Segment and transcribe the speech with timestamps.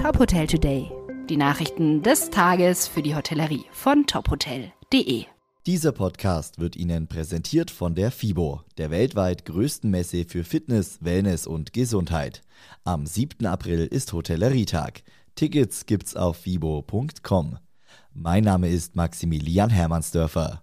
[0.00, 0.90] Top Hotel Today.
[1.28, 5.26] Die Nachrichten des Tages für die Hotellerie von tophotel.de.
[5.66, 11.46] Dieser Podcast wird Ihnen präsentiert von der FIBO, der weltweit größten Messe für Fitness, Wellness
[11.46, 12.40] und Gesundheit.
[12.82, 13.44] Am 7.
[13.44, 15.02] April ist Hotellerietag.
[15.34, 17.58] Tickets gibt's auf fibo.com.
[18.14, 20.62] Mein Name ist Maximilian Hermannsdörfer.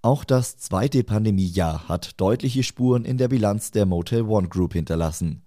[0.00, 5.43] Auch das zweite Pandemiejahr hat deutliche Spuren in der Bilanz der Motel One Group hinterlassen.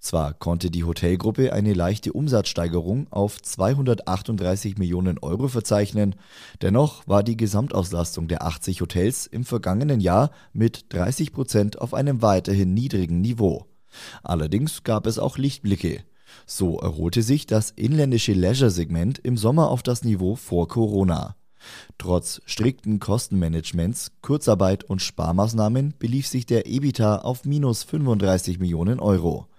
[0.00, 6.14] Zwar konnte die Hotelgruppe eine leichte Umsatzsteigerung auf 238 Millionen Euro verzeichnen,
[6.62, 12.22] dennoch war die Gesamtauslastung der 80 Hotels im vergangenen Jahr mit 30 Prozent auf einem
[12.22, 13.66] weiterhin niedrigen Niveau.
[14.22, 16.04] Allerdings gab es auch Lichtblicke.
[16.46, 21.36] So erholte sich das inländische Leisure-Segment im Sommer auf das Niveau vor Corona.
[21.98, 29.49] Trotz strikten Kostenmanagements, Kurzarbeit und Sparmaßnahmen belief sich der EBITDA auf minus 35 Millionen Euro.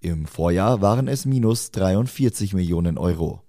[0.00, 3.42] Im Vorjahr waren es minus 43 Millionen Euro.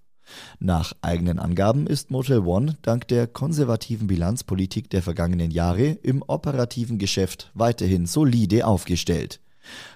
[0.59, 6.97] Nach eigenen Angaben ist Motel One dank der konservativen Bilanzpolitik der vergangenen Jahre im operativen
[6.97, 9.39] Geschäft weiterhin solide aufgestellt.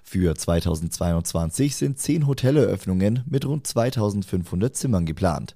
[0.04, 5.56] Für 2022 sind zehn Hoteleröffnungen mit rund 2500 Zimmern geplant.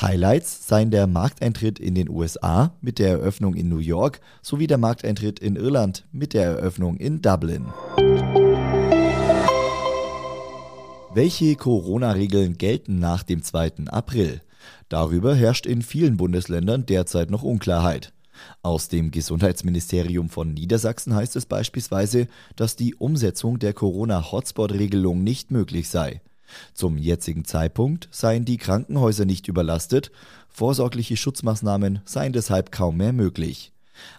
[0.00, 4.78] Highlights seien der Markteintritt in den USA mit der Eröffnung in New York sowie der
[4.78, 7.66] Markteintritt in Irland mit der Eröffnung in Dublin.
[11.12, 13.88] Welche Corona-Regeln gelten nach dem 2.
[13.88, 14.42] April?
[14.88, 18.12] Darüber herrscht in vielen Bundesländern derzeit noch Unklarheit.
[18.62, 25.88] Aus dem Gesundheitsministerium von Niedersachsen heißt es beispielsweise, dass die Umsetzung der Corona-Hotspot-Regelung nicht möglich
[25.88, 26.22] sei.
[26.74, 30.12] Zum jetzigen Zeitpunkt seien die Krankenhäuser nicht überlastet,
[30.48, 33.72] vorsorgliche Schutzmaßnahmen seien deshalb kaum mehr möglich.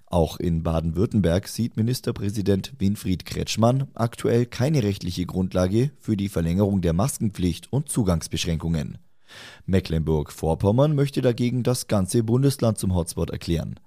[0.06, 6.94] Auch in Baden-Württemberg sieht Ministerpräsident Winfried Kretschmann aktuell keine rechtliche Grundlage für die Verlängerung der
[6.94, 8.98] Maskenpflicht und Zugangsbeschränkungen.
[9.66, 13.80] Mecklenburg-Vorpommern möchte dagegen das ganze Bundesland zum Hotspot erklären.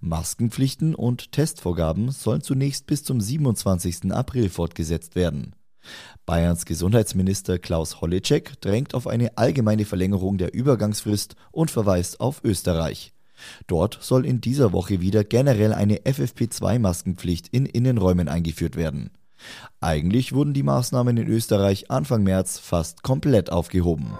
[0.00, 4.12] Maskenpflichten und Testvorgaben sollen zunächst bis zum 27.
[4.12, 5.54] April fortgesetzt werden.
[6.26, 13.12] Bayerns Gesundheitsminister Klaus Holleczek drängt auf eine allgemeine Verlängerung der Übergangsfrist und verweist auf Österreich.
[13.66, 19.10] Dort soll in dieser Woche wieder generell eine FFP2-Maskenpflicht in Innenräumen eingeführt werden.
[19.80, 24.14] Eigentlich wurden die Maßnahmen in Österreich Anfang März fast komplett aufgehoben.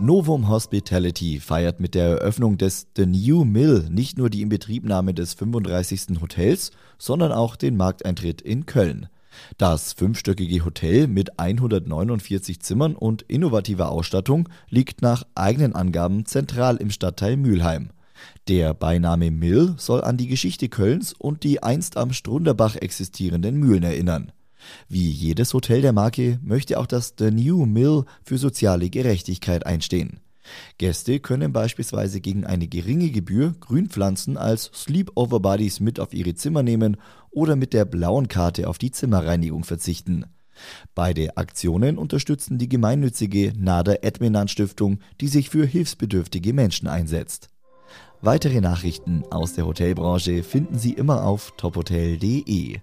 [0.00, 5.34] Novum Hospitality feiert mit der Eröffnung des The New Mill nicht nur die Inbetriebnahme des
[5.34, 6.20] 35.
[6.20, 9.08] Hotels, sondern auch den Markteintritt in Köln.
[9.56, 16.90] Das fünfstöckige Hotel mit 149 Zimmern und innovativer Ausstattung liegt nach eigenen Angaben zentral im
[16.90, 17.90] Stadtteil Mülheim.
[18.48, 23.82] Der Beiname Mill soll an die Geschichte Kölns und die einst am Strunderbach existierenden Mühlen
[23.82, 24.32] erinnern.
[24.88, 30.20] Wie jedes Hotel der Marke möchte auch das The New Mill für soziale Gerechtigkeit einstehen.
[30.78, 36.62] Gäste können beispielsweise gegen eine geringe Gebühr Grünpflanzen als Sleepover Buddies mit auf ihre Zimmer
[36.62, 36.96] nehmen
[37.30, 40.26] oder mit der blauen Karte auf die Zimmerreinigung verzichten.
[40.94, 47.48] Beide Aktionen unterstützen die gemeinnützige Nader Edminan Stiftung, die sich für hilfsbedürftige Menschen einsetzt.
[48.20, 52.80] Weitere Nachrichten aus der Hotelbranche finden Sie immer auf tophotel.de.